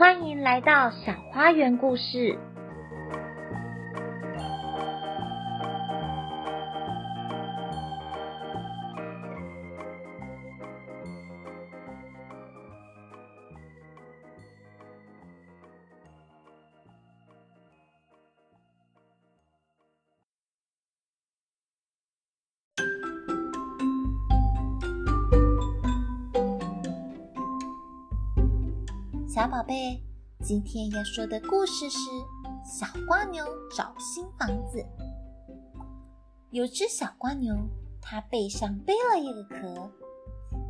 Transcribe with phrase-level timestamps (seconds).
[0.00, 2.38] 欢迎来到小花园故事。
[29.40, 29.98] 小宝贝，
[30.42, 31.96] 今天要说的故事是
[32.62, 33.42] 《小蜗牛
[33.74, 34.78] 找新房子》。
[36.50, 37.56] 有只小蜗牛，
[38.02, 39.90] 它背上背了一个壳，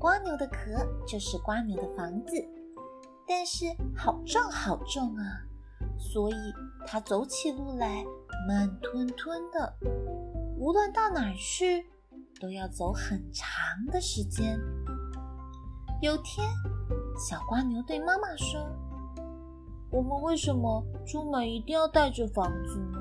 [0.00, 2.42] 蜗牛的壳就是蜗牛的房子，
[3.28, 5.44] 但是好重好重啊，
[5.98, 6.34] 所以
[6.86, 8.02] 它走起路来
[8.48, 9.76] 慢吞吞的，
[10.56, 11.84] 无论到哪儿去，
[12.40, 13.52] 都要走很长
[13.92, 14.58] 的时间。
[16.00, 16.48] 有天，
[17.16, 18.60] 小蜗牛对妈妈说
[19.90, 22.98] ：“我们为什么出门一定要带着房子呢？”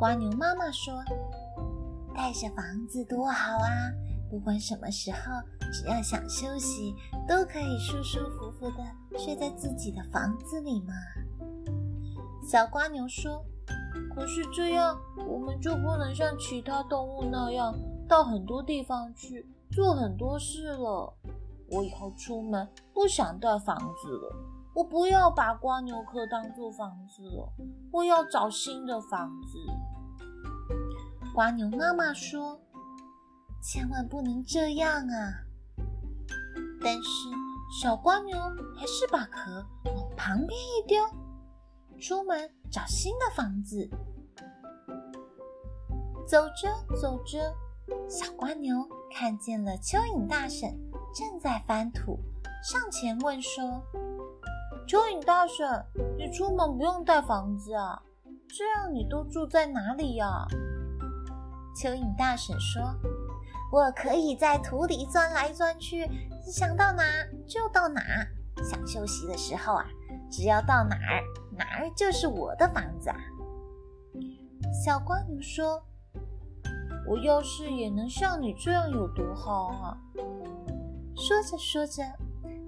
[0.00, 1.04] 蜗牛妈妈说
[2.16, 3.68] ：“带着房子多好啊！
[4.30, 5.18] 不管什么时候，
[5.70, 6.96] 只要想休息，
[7.28, 10.94] 都可以舒舒服服的睡在自己的房子里嘛。”
[12.42, 13.44] 小蜗牛说
[14.16, 17.74] ：“可是这样，我们就不能像其他动物那样
[18.08, 21.12] 到很多地方去做很多事了。”
[21.70, 24.36] 我以后出门不想带房子了，
[24.74, 27.52] 我不要把蜗牛壳当做房子了，
[27.90, 29.58] 我要找新的房子。
[31.36, 32.60] 蜗牛妈妈说
[33.62, 35.42] ：“千万不能这样啊！”
[36.80, 37.30] 但是
[37.80, 38.36] 小蜗牛
[38.76, 41.02] 还是把壳往旁边一丢，
[41.98, 43.88] 出门找新的房子。
[46.28, 47.54] 走着走着，
[48.08, 50.78] 小蜗牛看见了蚯蚓大婶。
[51.14, 52.18] 正在翻土，
[52.60, 53.62] 上前问说
[54.88, 55.64] ：“蚯蚓大婶，
[56.18, 58.02] 你出门不用带房子啊？
[58.48, 60.44] 这样你都住在哪里呀？”
[61.80, 62.82] 蚯蚓大婶说
[63.70, 66.04] ：“我可以在土里钻来钻去，
[66.50, 67.04] 想到哪
[67.46, 68.02] 就到哪。
[68.64, 69.86] 想休息的时候啊，
[70.28, 71.22] 只要到哪儿，
[71.56, 73.16] 哪儿就是我的房子啊。”
[74.84, 75.80] 小蜗牛说
[77.06, 79.96] ：“我要是也能像你这样有多好啊！”
[81.26, 82.02] 说着说着，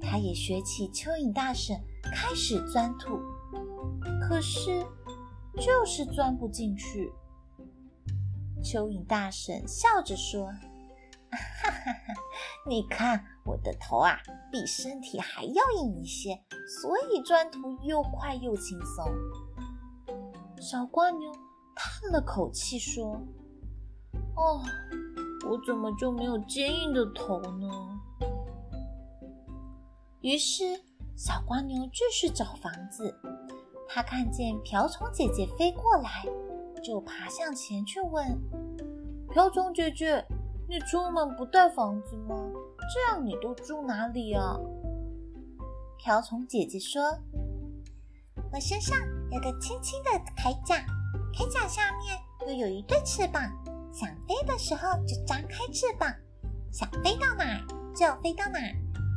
[0.01, 3.21] 他也学起蚯蚓大婶开始钻土，
[4.23, 4.83] 可是
[5.61, 7.13] 就是钻不进去。
[8.65, 10.47] 蚯蚓大婶笑着说
[11.31, 12.15] ：“哈哈哈，
[12.67, 14.19] 你看我的头啊，
[14.51, 16.43] 比身体还要硬一些，
[16.81, 19.07] 所以钻土又快又轻松。”
[20.63, 21.31] 小蜗牛
[21.75, 23.21] 叹了口气说
[24.35, 24.63] ：“哦，
[25.47, 27.69] 我怎么就没有坚硬的头呢？”
[30.23, 30.65] 于是，
[31.15, 33.15] 小蜗牛继续找房子。
[33.89, 36.25] 他看见瓢虫姐姐飞过来，
[36.83, 38.27] 就爬向前去问
[39.31, 40.25] ：“瓢虫姐姐，
[40.69, 42.35] 你出门不带房子吗？
[42.93, 44.59] 这样你都住哪里啊？”
[45.99, 47.03] 瓢虫姐姐说
[48.53, 48.99] ：“我身上
[49.31, 50.85] 有个轻轻的铠甲，
[51.33, 52.19] 铠甲下面
[52.49, 53.43] 又有一对翅膀，
[53.93, 56.13] 想飞的时候就张开翅膀，
[56.73, 57.61] 想飞到哪
[57.95, 58.59] 就飞到哪。”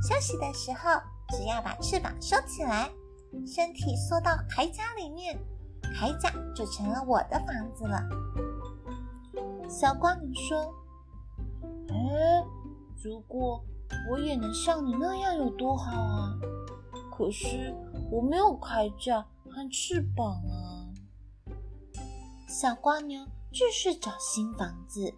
[0.01, 2.89] 休息的时候，只要把翅膀收起来，
[3.45, 5.37] 身体缩到铠甲里面，
[5.95, 8.01] 铠甲就成了我的房子了。
[9.69, 10.73] 小蜗牛说
[11.89, 12.43] ：“哎，
[13.03, 13.63] 如果
[14.09, 16.33] 我也能像你那样有多好啊！
[17.11, 17.75] 可是
[18.09, 20.87] 我没有铠甲和翅膀啊。”
[22.47, 25.13] 小蜗牛继续找新房子，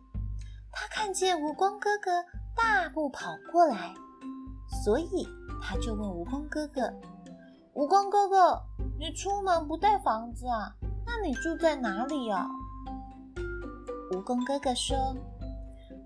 [0.72, 2.26] 他看见蜈蚣哥哥
[2.56, 3.94] 大步跑过来。
[4.84, 5.28] 所以
[5.62, 6.82] 他就问蜈蚣哥哥
[7.76, 8.60] ：“蜈蚣哥哥，
[8.98, 10.74] 你出门不带房子啊？
[11.06, 12.48] 那你住在哪里呀？”
[14.12, 15.16] 蜈蚣哥哥说：“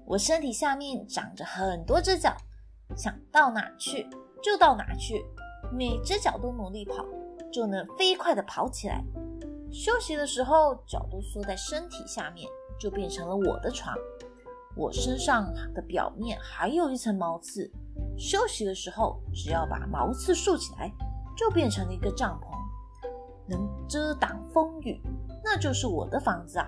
[0.06, 2.36] 我身体下面长着很多只脚，
[2.98, 4.10] 想到哪去
[4.44, 5.24] 就到哪去，
[5.72, 7.06] 每只脚都努力跑，
[7.54, 9.04] 就能飞快地跑起来。
[9.72, 13.96] 休息的时候，脚都缩在身体下面，就变成了我的床。
[14.76, 17.72] 我身上的表面还有一层毛刺。”
[18.18, 20.92] 休息的时候，只要把毛刺竖起来，
[21.36, 22.48] 就变成了一个帐篷，
[23.48, 25.02] 能遮挡风雨，
[25.44, 26.68] 那就是我的房子啊。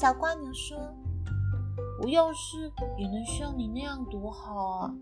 [0.00, 0.78] 小瓜牛说
[2.02, 4.94] ：“我要是也能像你那样多好啊！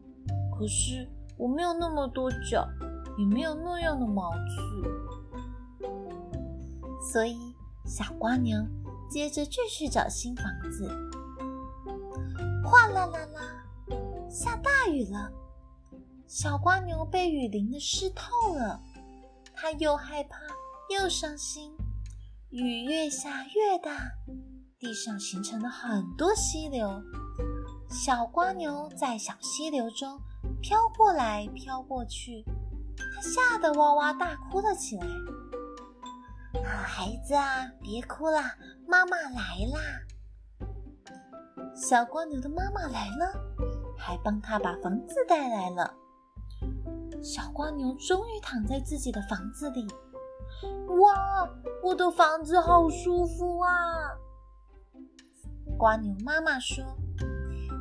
[0.59, 1.09] 可是
[1.39, 2.69] 我没有那么多脚，
[3.17, 5.89] 也没有那样的毛刺。”
[7.13, 7.55] 所以
[7.87, 8.59] 小瓜牛
[9.09, 10.89] 接着继续找新房子。
[12.65, 13.62] 哗啦啦啦！
[14.33, 15.31] 下大雨了，
[16.27, 18.81] 小瓜牛被雨淋得湿透了，
[19.55, 20.39] 它又害怕
[20.89, 21.71] 又伤心。
[22.49, 23.91] 雨越下越大，
[24.79, 27.03] 地上形成了很多溪流。
[27.91, 30.19] 小瓜牛在小溪流中
[30.63, 32.43] 飘过来飘过去，
[32.97, 35.07] 它吓得哇哇大哭了起来。
[36.65, 38.57] 啊，孩子啊，别哭啦，
[38.89, 39.79] 妈妈来啦！
[41.75, 43.52] 小蜗牛的妈妈来了，
[44.05, 45.95] 还帮他把房子带来了。
[47.23, 49.87] 小蜗牛终于躺在自己的房子里。
[51.01, 51.49] 哇，
[51.85, 53.71] 我的房子好舒服啊！
[55.79, 56.85] 蜗牛妈妈说：“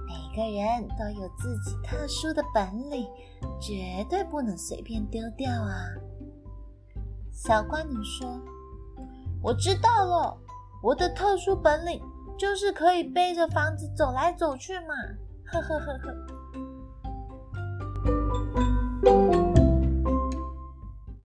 [0.06, 3.08] 每个人都有自己特殊的本领，
[3.60, 5.88] 绝对不能随便丢掉啊！”
[7.34, 8.40] 小蜗牛说
[9.42, 10.38] ：“我知道了，
[10.84, 12.00] 我的特殊本领
[12.38, 14.94] 就是可以背着房子走来走去嘛！”
[15.52, 16.41] 呵呵呵呵。